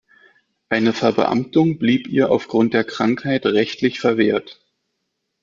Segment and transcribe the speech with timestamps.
[0.69, 4.59] Eine Verbeamtung blieb ihr aufgrund der Krankheit rechtlich verwehrt.